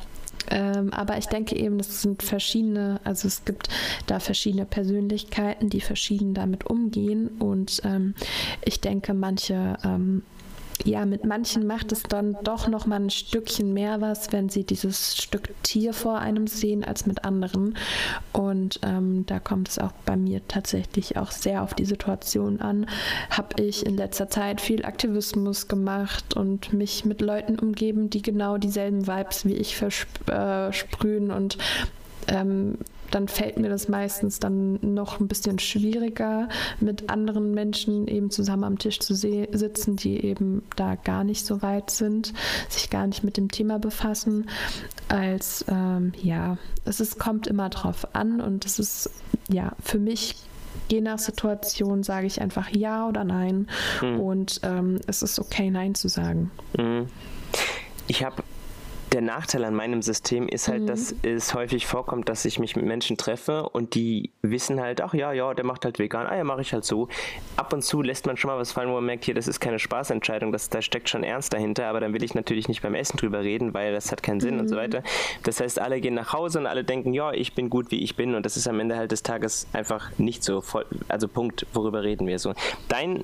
[0.51, 3.69] ähm, aber ich denke eben, das sind verschiedene, also es gibt
[4.07, 7.29] da verschiedene Persönlichkeiten, die verschieden damit umgehen.
[7.39, 8.15] Und ähm,
[8.63, 10.23] ich denke, manche ähm,
[10.83, 14.63] ja, mit manchen macht es dann doch noch mal ein Stückchen mehr was, wenn sie
[14.63, 17.77] dieses Stück Tier vor einem sehen, als mit anderen.
[18.33, 22.87] Und ähm, da kommt es auch bei mir tatsächlich auch sehr auf die Situation an.
[23.29, 28.57] Habe ich in letzter Zeit viel Aktivismus gemacht und mich mit Leuten umgeben, die genau
[28.57, 31.57] dieselben Vibes wie ich versprühen äh, und
[32.27, 32.77] ähm,
[33.11, 38.63] dann fällt mir das meistens dann noch ein bisschen schwieriger, mit anderen Menschen eben zusammen
[38.63, 42.33] am Tisch zu sitzen, die eben da gar nicht so weit sind,
[42.69, 44.49] sich gar nicht mit dem Thema befassen,
[45.07, 49.09] als ähm, ja, es ist, kommt immer drauf an und es ist
[49.49, 50.35] ja für mich
[50.89, 53.67] je nach Situation sage ich einfach ja oder nein
[54.01, 54.19] mhm.
[54.19, 56.51] und ähm, es ist okay, nein zu sagen.
[56.77, 57.07] Mhm.
[58.07, 58.43] Ich habe
[59.11, 60.87] der Nachteil an meinem System ist halt, mhm.
[60.87, 65.13] dass es häufig vorkommt, dass ich mich mit Menschen treffe und die wissen halt, ach
[65.13, 67.07] ja, ja, der macht halt vegan, ah ja, mache ich halt so.
[67.55, 69.59] Ab und zu lässt man schon mal was fallen, wo man merkt, hier, das ist
[69.59, 72.95] keine Spaßentscheidung, das, da steckt schon Ernst dahinter, aber dann will ich natürlich nicht beim
[72.95, 74.61] Essen drüber reden, weil das hat keinen Sinn mhm.
[74.61, 74.79] und so mhm.
[74.79, 75.03] weiter.
[75.43, 78.15] Das heißt, alle gehen nach Hause und alle denken, ja, ich bin gut, wie ich
[78.15, 81.67] bin und das ist am Ende halt des Tages einfach nicht so voll, also Punkt,
[81.73, 82.53] worüber reden wir so.
[82.87, 83.23] Dein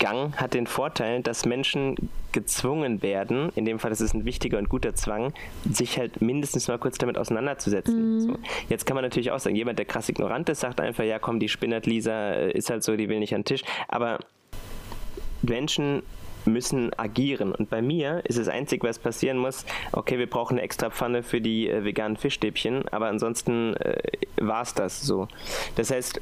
[0.00, 4.58] Gang hat den Vorteil, dass Menschen gezwungen werden, in dem Fall ist es ein wichtiger
[4.58, 5.32] und guter Zwang,
[5.70, 8.14] sich halt mindestens mal kurz damit auseinanderzusetzen.
[8.14, 8.20] Mhm.
[8.20, 8.38] So.
[8.68, 11.38] Jetzt kann man natürlich auch sagen, jemand, der krass ignorant ist, sagt einfach, ja komm,
[11.38, 13.62] die spinnert Lisa, äh, ist halt so, die will nicht an den Tisch.
[13.86, 14.18] Aber
[15.42, 16.02] Menschen
[16.46, 17.54] müssen agieren.
[17.54, 21.22] Und bei mir ist das Einzige, was passieren muss, okay, wir brauchen eine extra Pfanne
[21.22, 24.00] für die äh, veganen Fischstäbchen, aber ansonsten äh,
[24.40, 25.28] war es das so.
[25.76, 26.20] Das heißt,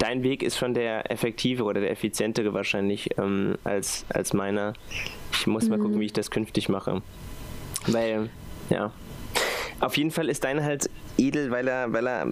[0.00, 4.72] dein Weg ist schon der effektive oder der effizientere wahrscheinlich ähm, als, als meiner.
[5.32, 5.70] Ich muss mhm.
[5.70, 7.02] mal gucken, wie ich das künftig mache.
[7.86, 8.30] Weil,
[8.70, 8.92] ja.
[9.78, 12.26] Auf jeden Fall ist deiner halt edel, weil er, weil er,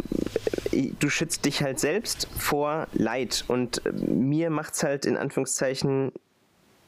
[0.72, 5.16] äh, du schützt dich halt selbst vor Leid und äh, mir macht es halt in
[5.16, 6.12] Anführungszeichen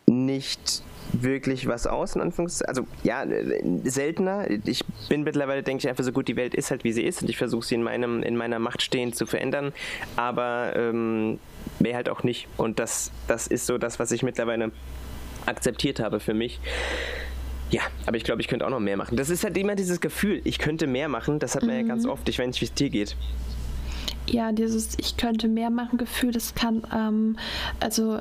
[0.07, 2.69] nicht wirklich was aus, in Anführungszeichen.
[2.69, 3.25] Also ja,
[3.85, 4.49] seltener.
[4.65, 7.23] Ich bin mittlerweile, denke ich einfach so gut, die Welt ist halt wie sie ist
[7.23, 9.73] und ich versuche sie in meinem, in meiner Macht stehend zu verändern,
[10.17, 11.39] aber ähm,
[11.79, 12.49] mehr halt auch nicht.
[12.57, 14.71] Und das, das ist so das, was ich mittlerweile
[15.47, 16.61] akzeptiert habe für mich.
[17.71, 19.17] Ja, aber ich glaube, ich könnte auch noch mehr machen.
[19.17, 21.83] Das ist halt immer dieses Gefühl, ich könnte mehr machen, das hat man mhm.
[21.83, 23.17] ja ganz oft, ich weiß nicht, wie es dir geht.
[24.29, 27.37] Ja, dieses Ich könnte mehr machen Gefühl, das kann, ähm,
[27.81, 28.21] also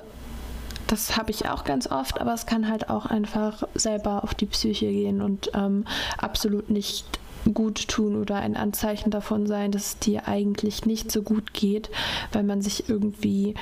[0.89, 4.47] das habe ich auch ganz oft, aber es kann halt auch einfach selber auf die
[4.47, 5.85] Psyche gehen und ähm,
[6.17, 7.19] absolut nicht
[7.53, 11.89] gut tun oder ein Anzeichen davon sein, dass es dir eigentlich nicht so gut geht,
[12.31, 13.53] weil man sich irgendwie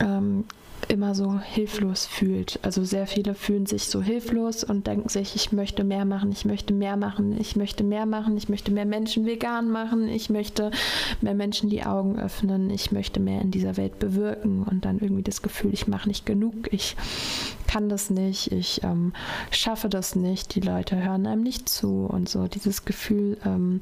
[0.00, 0.44] ähm,
[0.88, 2.58] immer so hilflos fühlt.
[2.62, 6.44] Also sehr viele fühlen sich so hilflos und denken sich, ich möchte mehr machen, ich
[6.44, 10.70] möchte mehr machen, ich möchte mehr machen, ich möchte mehr Menschen vegan machen, ich möchte
[11.20, 15.22] mehr Menschen die Augen öffnen, ich möchte mehr in dieser Welt bewirken und dann irgendwie
[15.22, 16.96] das Gefühl, ich mache nicht genug, ich
[17.66, 19.12] kann das nicht, ich ähm,
[19.50, 23.80] schaffe das nicht, die Leute hören einem nicht zu und so dieses Gefühl, ähm,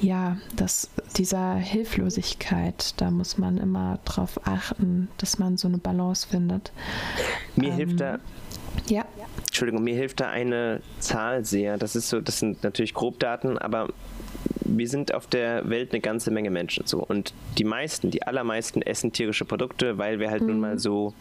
[0.00, 6.26] ja, dass dieser Hilflosigkeit, da muss man immer drauf achten, dass man so eine Balance
[6.28, 6.72] findet.
[7.56, 8.18] Mir ähm, hilft da
[8.88, 9.04] ja.
[9.46, 11.78] Entschuldigung, mir hilft da eine Zahl sehr.
[11.78, 13.88] Das ist so, das sind natürlich Grobdaten, aber
[14.64, 18.82] wir sind auf der Welt eine ganze Menge Menschen so und die meisten, die allermeisten
[18.82, 20.48] essen tierische Produkte, weil wir halt mhm.
[20.48, 21.14] nun mal so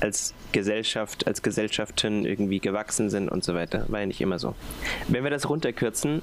[0.00, 3.84] als Gesellschaft, als Gesellschaften irgendwie gewachsen sind und so weiter.
[3.88, 4.54] War ja nicht immer so.
[5.08, 6.22] Wenn wir das runterkürzen,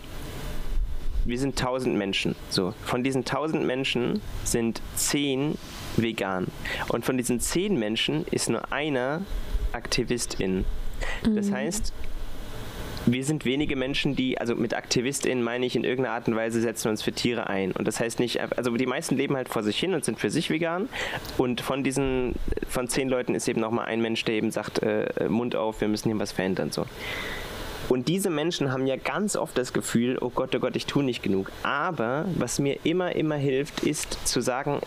[1.25, 2.35] wir sind 1000 Menschen.
[2.49, 5.57] So, von diesen 1000 Menschen sind 10
[5.97, 6.47] vegan.
[6.89, 9.21] Und von diesen 10 Menschen ist nur einer
[9.71, 10.65] Aktivistin.
[11.23, 11.55] Das mhm.
[11.55, 11.93] heißt,
[13.05, 16.61] wir sind wenige Menschen, die, also mit AktivistInnen meine ich, in irgendeiner Art und Weise
[16.61, 17.71] setzen wir uns für Tiere ein.
[17.71, 20.29] Und das heißt nicht, also die meisten leben halt vor sich hin und sind für
[20.29, 20.89] sich vegan.
[21.37, 22.35] Und von diesen,
[22.67, 25.87] von zehn Leuten ist eben nochmal ein Mensch, der eben sagt, äh, Mund auf, wir
[25.87, 26.71] müssen hier was verändern.
[26.71, 26.85] So.
[27.89, 31.03] Und diese Menschen haben ja ganz oft das Gefühl, oh Gott, oh Gott, ich tue
[31.03, 31.51] nicht genug.
[31.63, 34.79] Aber was mir immer, immer hilft, ist zu sagen,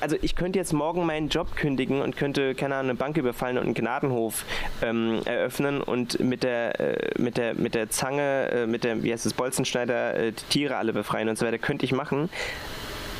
[0.00, 3.58] also ich könnte jetzt morgen meinen Job kündigen und könnte, keine Ahnung, eine Bank überfallen
[3.58, 4.44] und einen Gnadenhof
[4.82, 9.12] ähm, eröffnen und mit der, äh, mit der, mit der Zange, äh, mit der, wie
[9.12, 12.28] heißt es, Bolzenschneider, äh, die Tiere alle befreien und so weiter, könnte ich machen.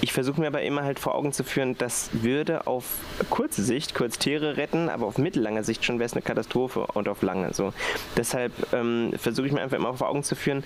[0.00, 2.84] Ich versuche mir aber immer halt vor Augen zu führen, das würde auf
[3.30, 7.08] kurze Sicht kurz Tiere retten, aber auf mittellange Sicht schon wäre es eine Katastrophe und
[7.08, 7.72] auf lange so.
[8.16, 10.64] Deshalb ähm, versuche ich mir einfach immer vor Augen zu führen,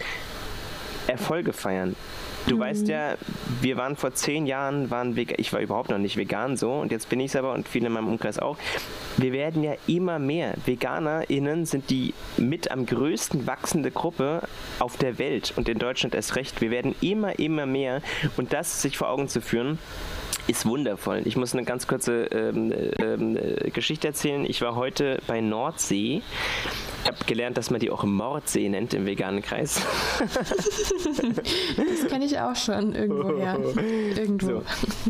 [1.06, 1.96] Erfolge feiern.
[2.46, 2.60] Du mhm.
[2.60, 3.16] weißt ja,
[3.60, 6.92] wir waren vor zehn Jahren, waren vegan, ich war überhaupt noch nicht vegan so und
[6.92, 8.56] jetzt bin ich es aber und viele in meinem Umkreis auch.
[9.16, 10.54] Wir werden ja immer mehr.
[10.64, 14.42] VeganerInnen sind die mit am größten wachsende Gruppe
[14.78, 16.60] auf der Welt und in Deutschland erst recht.
[16.60, 18.02] Wir werden immer, immer mehr
[18.36, 19.78] und das sich vor Augen zu führen,
[20.46, 21.22] ist wundervoll.
[21.24, 23.38] Ich muss eine ganz kurze ähm, ähm,
[23.72, 24.44] Geschichte erzählen.
[24.44, 26.22] Ich war heute bei Nordsee.
[27.02, 29.80] Ich habe gelernt, dass man die auch Mordsee nennt im veganen Kreis.
[30.18, 33.56] das kenne ich auch schon irgendwo, ja.
[34.16, 34.46] Irgendwo.
[34.46, 34.62] So.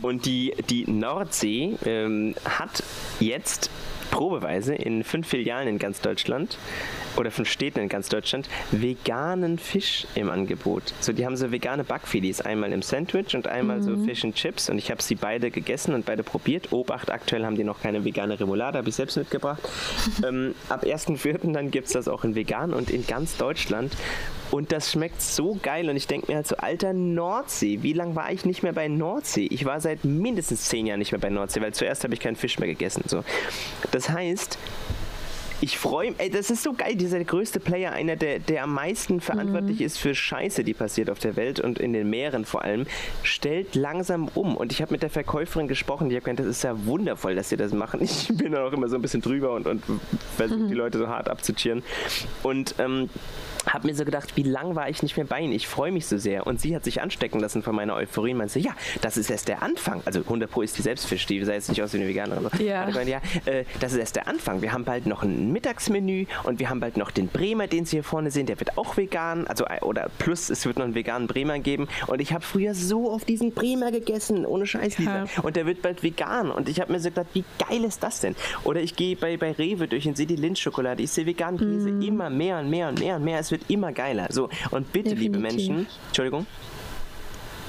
[0.03, 2.83] Und die, die Nordsee ähm, hat
[3.21, 3.71] jetzt
[4.11, 6.59] probeweise in fünf Filialen in ganz Deutschland
[7.17, 10.95] oder fünf Städten in ganz Deutschland veganen Fisch im Angebot.
[11.01, 13.83] So, die haben so vegane Backfilis, einmal im Sandwich und einmal mhm.
[13.83, 16.73] so Fish and Chips und ich habe sie beide gegessen und beide probiert.
[16.73, 19.63] Obacht, aktuell haben die noch keine vegane Remoulade, habe ich selbst mitgebracht.
[20.27, 21.53] ähm, ab 1.4.
[21.53, 23.93] dann gibt es das auch in vegan und in ganz Deutschland
[24.51, 28.15] und das schmeckt so geil und ich denke mir halt so, alter Nordsee, wie lange
[28.17, 29.47] war ich nicht mehr bei Nordsee?
[29.51, 32.37] Ich war seit mindestens zehn Jahren nicht mehr bei Nordsee, weil zuerst habe ich keinen
[32.37, 33.03] Fisch mehr gegessen.
[33.07, 33.25] So.
[33.91, 34.59] Das heißt,
[35.61, 38.75] ich freue mich, ey, das ist so geil, dieser größte Player, einer, der, der am
[38.75, 39.87] meisten verantwortlich mhm.
[39.87, 42.87] ist für Scheiße, die passiert auf der Welt und in den Meeren vor allem,
[43.23, 44.57] stellt langsam um.
[44.57, 47.49] Und ich habe mit der Verkäuferin gesprochen, die hat gesagt, das ist ja wundervoll, dass
[47.49, 48.03] sie das machen.
[48.03, 49.83] Ich bin da auch immer so ein bisschen drüber und, und
[50.37, 50.69] versuche mhm.
[50.69, 51.83] die Leute so hart abzuchieren.
[52.43, 53.09] Und ähm,
[53.67, 55.53] habe mir so gedacht, wie lang war ich nicht mehr bei Ihnen?
[55.53, 56.47] Ich freue mich so sehr.
[56.47, 59.49] Und sie hat sich anstecken lassen von meiner Euphorie und meinte, ja, das ist erst
[59.49, 60.03] der Anfang.
[60.05, 62.49] Also 100 Pro ist die Selbstfisch, die sah jetzt nicht aus wie eine Veganerin.
[62.59, 62.89] Ja.
[62.93, 64.63] Meine, ja, äh, das ist erst der Anfang.
[64.63, 67.97] Wir haben bald noch ein Mittagsmenü und wir haben bald noch den Bremer, den Sie
[67.97, 68.47] hier vorne sehen.
[68.47, 69.47] Der wird auch vegan.
[69.47, 71.89] Also, äh, oder plus, es wird noch einen veganen Bremer geben.
[72.07, 74.99] Und ich habe früher so auf diesen Bremer gegessen, ohne Scheiß.
[74.99, 75.25] Ja.
[75.43, 76.51] Und der wird bald vegan.
[76.51, 78.35] Und ich habe mir so gedacht, wie geil ist das denn?
[78.65, 81.03] Oder ich gehe bei, bei Rewe durch und sehe die Lindschokolade.
[81.03, 82.03] Ich sehe veganen Käse mm.
[82.03, 83.39] immer mehr und mehr und mehr und mehr.
[83.39, 84.27] Es wird immer geiler.
[84.31, 85.19] So, und bitte, Definitiv.
[85.21, 86.47] liebe Menschen, Entschuldigung.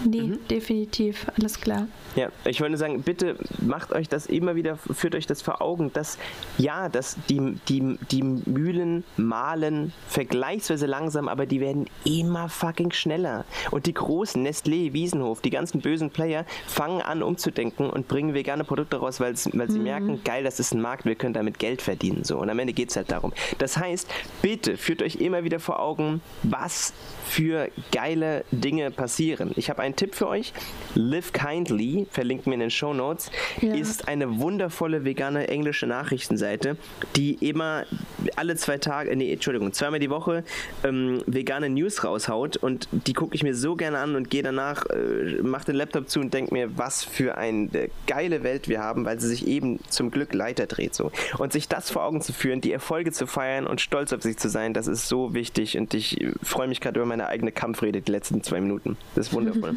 [0.04, 0.40] Nee, mhm.
[0.50, 1.88] definitiv, alles klar.
[2.16, 5.92] Ja, ich wollte sagen, bitte macht euch das immer wieder, führt euch das vor Augen,
[5.94, 6.18] dass
[6.58, 13.46] ja, dass die, die, die Mühlen mahlen vergleichsweise langsam, aber die werden immer fucking schneller.
[13.72, 18.64] Und die großen, Nestlé, Wiesenhof, die ganzen bösen Player fangen an umzudenken und bringen vegane
[18.64, 19.84] Produkte raus, weil, weil sie mhm.
[19.84, 22.24] merken, geil, das ist ein Markt, wir können damit Geld verdienen.
[22.24, 22.38] So.
[22.38, 23.34] Und am Ende geht es halt darum.
[23.58, 24.10] Das heißt,
[24.42, 26.94] bitte führt euch immer wieder vor Augen, was
[27.26, 29.52] für geile Dinge passieren.
[29.56, 30.54] Ich habe einen Tipp für euch.
[30.96, 33.74] Live Kindly, verlinkt mir in den Show Notes, ja.
[33.74, 36.78] ist eine wundervolle vegane englische Nachrichtenseite,
[37.16, 37.86] die immer
[38.36, 40.44] alle zwei Tage, nee, Entschuldigung, zweimal die Woche
[40.84, 44.86] ähm, vegane News raushaut und die gucke ich mir so gerne an und gehe danach,
[44.88, 47.70] äh, mach den Laptop zu und denke mir, was für eine
[48.06, 51.12] geile Welt wir haben, weil sie sich eben zum Glück leiter dreht so.
[51.38, 54.38] Und sich das vor Augen zu führen, die Erfolge zu feiern und stolz auf sich
[54.38, 58.02] zu sein, das ist so wichtig und ich freue mich gerade über meine eigene Kampfrede
[58.02, 58.98] die letzten zwei Minuten.
[59.16, 59.77] Das ist wundervoll.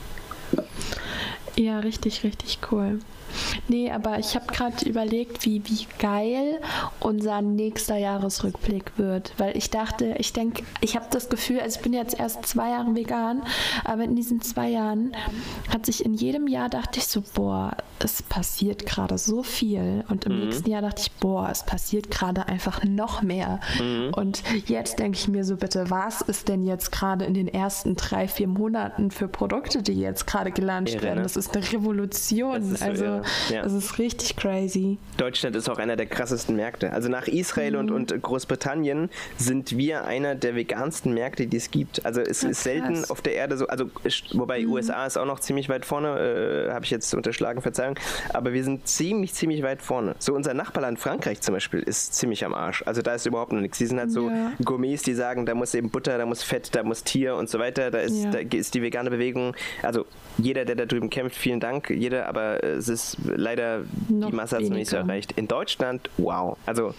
[1.55, 2.99] ja, richtig, richtig cool.
[3.67, 6.59] Nee, aber ich habe gerade überlegt, wie, wie geil
[6.99, 9.33] unser nächster Jahresrückblick wird.
[9.37, 12.71] Weil ich dachte, ich denke, ich habe das Gefühl, also ich bin jetzt erst zwei
[12.71, 13.43] Jahre vegan,
[13.83, 15.15] aber in diesen zwei Jahren
[15.71, 20.03] hat sich in jedem Jahr dachte ich so, boah, es passiert gerade so viel.
[20.09, 20.45] Und im mhm.
[20.45, 23.59] nächsten Jahr dachte ich, boah, es passiert gerade einfach noch mehr.
[23.79, 24.13] Mhm.
[24.15, 27.95] Und jetzt denke ich mir so, bitte, was ist denn jetzt gerade in den ersten
[27.95, 31.17] drei, vier Monaten für Produkte, die jetzt gerade gelauncht werden?
[31.17, 31.23] Ne?
[31.23, 32.73] Das ist eine Revolution.
[32.73, 33.23] Ist also irre.
[33.49, 33.63] Ja.
[33.63, 34.97] Das ist richtig crazy.
[35.17, 36.91] Deutschland ist auch einer der krassesten Märkte.
[36.93, 37.79] Also nach Israel mhm.
[37.79, 42.05] und, und Großbritannien sind wir einer der vegansten Märkte, die es gibt.
[42.05, 43.85] Also es ja, ist selten auf der Erde so, also
[44.33, 44.71] wobei mhm.
[44.71, 47.95] USA ist auch noch ziemlich weit vorne, äh, habe ich jetzt unterschlagen, Verzeihung,
[48.33, 50.15] aber wir sind ziemlich, ziemlich weit vorne.
[50.19, 52.83] So unser Nachbarland Frankreich zum Beispiel ist ziemlich am Arsch.
[52.85, 53.77] Also da ist überhaupt noch nichts.
[53.77, 54.51] Die sind halt so ja.
[54.63, 57.59] Gourmets, die sagen, da muss eben Butter, da muss Fett, da muss Tier und so
[57.59, 57.91] weiter.
[57.91, 60.05] Da ist, da ist die vegane Bewegung, also
[60.37, 64.57] jeder, der da drüben kämpft, vielen Dank, jeder, aber es ist leider noch die Masse
[64.57, 65.33] hat es noch nicht so erreicht.
[65.33, 66.57] In Deutschland, wow.
[66.65, 66.93] Also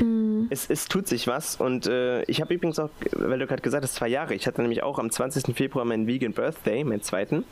[0.00, 0.46] mm.
[0.50, 1.56] es, es tut sich was.
[1.56, 4.34] Und äh, ich habe übrigens auch, weil du gerade gesagt hast, zwei Jahre.
[4.34, 5.56] Ich hatte nämlich auch am 20.
[5.56, 7.44] Februar meinen Vegan Birthday, meinen zweiten.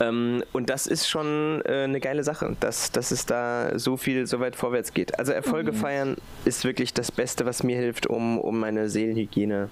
[0.00, 4.26] Ähm, und das ist schon äh, eine geile Sache, dass, dass es da so viel,
[4.26, 5.18] so weit vorwärts geht.
[5.18, 5.76] Also Erfolge mhm.
[5.76, 9.68] feiern ist wirklich das Beste, was mir hilft, um, um meine Seelenhygiene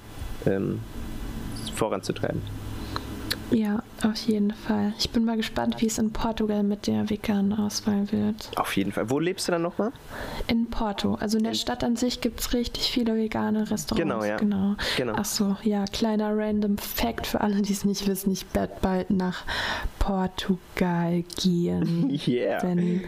[0.47, 0.81] ähm,
[1.75, 2.43] voranzutreiben.
[3.51, 4.93] Ja, auf jeden Fall.
[4.99, 8.51] Ich bin mal gespannt, wie es in Portugal mit der veganen Auswahl wird.
[8.57, 9.09] Auf jeden Fall.
[9.11, 9.93] Wo lebst du dann nochmal?
[10.49, 11.15] In Porto.
[11.15, 13.97] Also in der Stadt an sich gibt es richtig viele vegane Restaurants.
[13.97, 14.37] Genau, ja.
[14.37, 14.77] Genau.
[14.97, 15.15] genau.
[15.17, 18.33] Ach so, ja, kleiner random Fact für alle, die es nicht wissen.
[18.33, 19.45] Ich werde bald nach
[19.99, 22.11] Portugal gehen.
[22.27, 22.63] yeah.
[22.63, 23.05] Wenn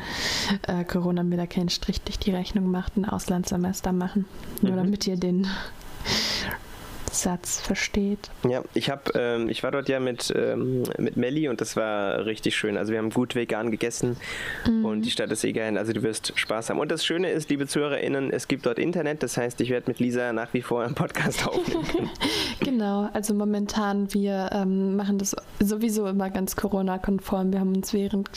[0.66, 4.24] äh, Corona mir da keinen Strich durch die Rechnung macht, ein Auslandssemester machen.
[4.62, 4.76] Nur mhm.
[4.76, 5.46] damit ihr den
[7.12, 8.30] Satz versteht.
[8.48, 12.24] Ja, ich habe, ähm, ich war dort ja mit, ähm, mit Melli und das war
[12.24, 12.76] richtig schön.
[12.76, 14.16] Also wir haben gut vegan gegessen
[14.66, 14.84] mhm.
[14.84, 15.76] und die Stadt ist eh geil.
[15.76, 16.78] Also du wirst Spaß haben.
[16.78, 19.22] Und das Schöne ist, liebe ZuhörerInnen, es gibt dort Internet.
[19.22, 22.10] Das heißt, ich werde mit Lisa nach wie vor einen Podcast aufnehmen.
[22.60, 27.52] genau, also momentan, wir ähm, machen das sowieso immer ganz Corona-konform.
[27.52, 28.30] Wir haben uns während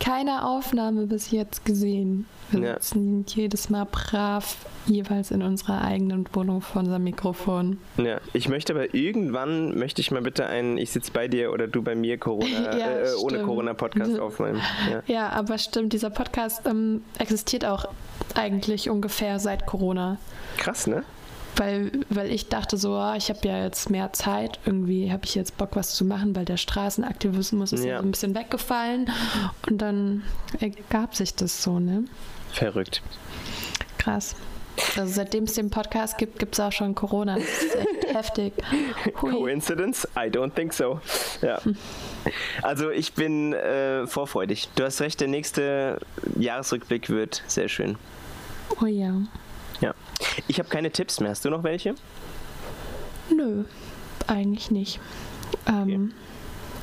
[0.00, 2.26] keiner Aufnahme bis jetzt gesehen.
[2.50, 2.74] Wir ja.
[2.74, 7.78] sitzen jedes Mal brav jeweils in unserer eigenen Wohnung vor unserem Mikrofon.
[7.98, 11.66] Ja, ich möchte aber irgendwann, möchte ich mal bitte einen Ich sitze bei dir oder
[11.66, 14.60] du bei mir Corona, ja, äh, ohne Corona-Podcast aufnehmen.
[14.90, 15.02] Ja.
[15.06, 15.28] ja.
[15.30, 17.86] aber stimmt, dieser Podcast ähm, existiert auch
[18.34, 20.18] eigentlich ungefähr seit Corona.
[20.56, 21.04] Krass, ne?
[21.58, 25.34] weil, weil ich dachte so, oh, ich habe ja jetzt mehr Zeit, irgendwie habe ich
[25.34, 27.92] jetzt Bock, was zu machen, weil der Straßenaktivismus ist ja.
[27.92, 29.10] ja so ein bisschen weggefallen
[29.68, 30.22] und dann
[30.60, 32.04] ergab sich das so, ne?
[32.52, 33.02] Verrückt.
[33.98, 34.36] Krass.
[34.96, 37.36] Also seitdem es den Podcast gibt, gibt es auch schon Corona.
[37.36, 38.52] Das ist echt heftig.
[39.20, 39.32] Hui.
[39.32, 40.06] Coincidence?
[40.16, 41.00] I don't think so.
[41.42, 41.60] Ja.
[42.62, 44.68] Also ich bin äh, vorfreudig.
[44.74, 45.98] Du hast recht, der nächste
[46.36, 47.96] Jahresrückblick wird sehr schön.
[48.80, 49.14] Oh ja.
[49.80, 49.94] Ja.
[50.46, 51.30] Ich habe keine Tipps mehr.
[51.30, 51.94] Hast du noch welche?
[53.34, 53.64] Nö,
[54.26, 55.00] eigentlich nicht.
[55.66, 56.28] Ähm, okay.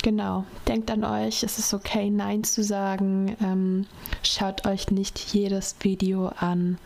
[0.03, 0.45] Genau.
[0.67, 3.35] Denkt an euch, es ist okay, Nein zu sagen.
[3.41, 3.87] Ähm,
[4.21, 6.77] schaut euch nicht jedes Video an.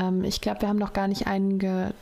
[0.00, 1.92] Ähm, ich glaube, wir haben noch gar nicht einge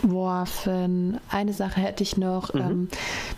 [0.00, 1.20] geworfen.
[1.28, 2.54] Eine Sache hätte ich noch.
[2.54, 2.60] Mhm.
[2.60, 2.88] Ähm,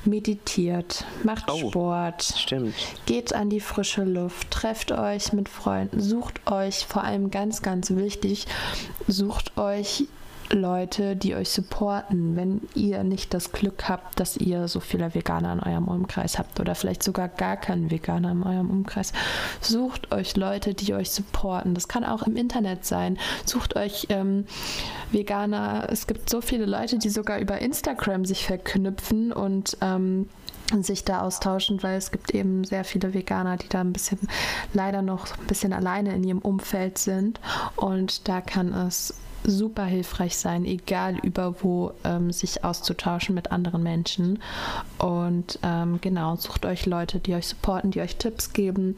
[0.05, 2.75] meditiert, macht oh, Sport, stimmt.
[3.07, 7.91] geht an die frische Luft, trefft euch mit Freunden, sucht euch, vor allem ganz, ganz
[7.91, 8.47] wichtig,
[9.09, 10.05] sucht euch
[10.53, 15.53] Leute, die euch supporten, wenn ihr nicht das Glück habt, dass ihr so viele Veganer
[15.53, 19.13] in eurem Umkreis habt oder vielleicht sogar gar keinen Veganer in eurem Umkreis.
[19.61, 21.75] Sucht euch Leute, die euch supporten.
[21.75, 23.19] Das kann auch im Internet sein.
[23.45, 24.45] Sucht euch ähm,
[25.13, 25.89] Veganer.
[25.91, 30.29] Es gibt so viele Leute, die sogar über Instagram sich verknüpfen und ähm,
[30.81, 34.21] sich da austauschen, weil es gibt eben sehr viele Veganer, die da ein bisschen
[34.73, 37.41] leider noch ein bisschen alleine in ihrem Umfeld sind
[37.77, 43.83] und da kann es super hilfreich sein, egal über wo ähm, sich auszutauschen mit anderen
[43.83, 44.41] Menschen.
[44.99, 48.97] Und ähm, genau, sucht euch Leute, die euch supporten, die euch Tipps geben,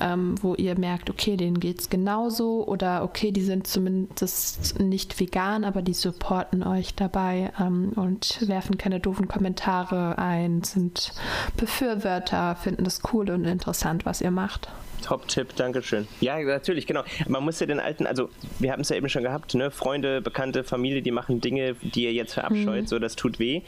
[0.00, 5.20] ähm, wo ihr merkt, okay, denen geht es genauso oder okay, die sind zumindest nicht
[5.20, 11.12] vegan, aber die supporten euch dabei ähm, und werfen keine doofen Kommentare ein, sind
[11.56, 14.68] Befürworter, finden das cool und interessant, was ihr macht.
[15.04, 16.08] Top-Tipp, Dankeschön.
[16.20, 17.02] Ja, natürlich, genau.
[17.28, 19.70] Man muss ja den alten, also wir haben es ja eben schon gehabt, ne?
[19.70, 22.86] Freunde, Bekannte, Familie, die machen Dinge, die ihr jetzt verabscheut, mhm.
[22.86, 23.60] so das tut weh.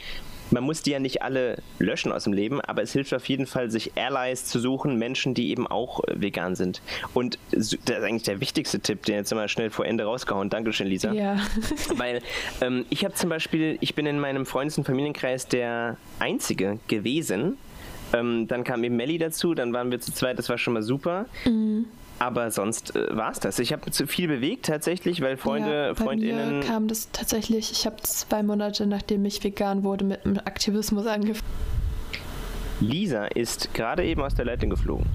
[0.49, 3.45] Man muss die ja nicht alle löschen aus dem Leben, aber es hilft auf jeden
[3.45, 6.81] Fall, sich Allies zu suchen, Menschen, die eben auch äh, vegan sind.
[7.13, 10.49] Und das ist eigentlich der wichtigste Tipp, den jetzt immer schnell vor Ende rausgehauen.
[10.49, 11.11] Dankeschön, Lisa.
[11.11, 11.37] Ja.
[11.95, 12.21] Weil
[12.61, 17.57] ähm, ich habe zum Beispiel, ich bin in meinem Freundes- und Familienkreis der Einzige gewesen,
[18.13, 20.83] ähm, dann kam eben Melli dazu, dann waren wir zu zweit, das war schon mal
[20.83, 21.25] super.
[21.45, 21.85] Mhm.
[22.19, 23.59] Aber sonst äh, war es das.
[23.59, 26.59] Ich habe zu viel bewegt tatsächlich, weil Freunde, ja, bei Freundinnen.
[26.59, 31.05] Mir kam das tatsächlich, ich habe zwei Monate nachdem ich vegan wurde, mit dem Aktivismus
[31.05, 31.45] angefangen.
[32.79, 35.05] Lisa ist gerade eben aus der Leitung geflogen.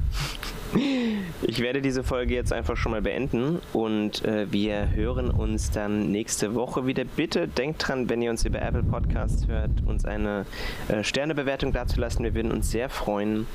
[1.43, 6.11] Ich werde diese Folge jetzt einfach schon mal beenden und äh, wir hören uns dann
[6.11, 7.05] nächste Woche wieder.
[7.05, 10.47] Bitte denkt dran, wenn ihr uns über Apple Podcasts hört, uns eine
[10.89, 12.25] äh, Sternebewertung dazulassen.
[12.25, 13.47] Wir würden uns sehr freuen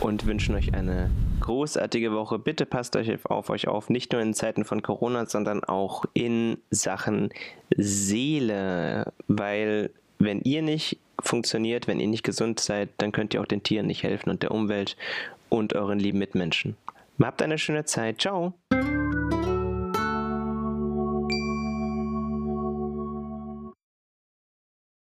[0.00, 2.38] und wünschen euch eine großartige Woche.
[2.38, 6.58] Bitte passt euch auf euch auf, nicht nur in Zeiten von Corona, sondern auch in
[6.70, 7.30] Sachen
[7.76, 13.46] Seele, weil wenn ihr nicht funktioniert, wenn ihr nicht gesund seid, dann könnt ihr auch
[13.46, 14.96] den Tieren nicht helfen und der Umwelt
[15.48, 16.76] und euren lieben Mitmenschen.
[17.20, 18.20] Habt eine schöne Zeit.
[18.20, 18.54] Ciao.